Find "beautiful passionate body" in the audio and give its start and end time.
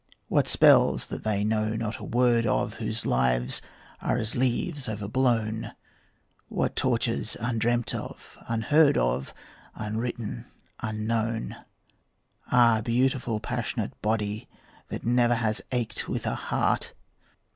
12.83-14.49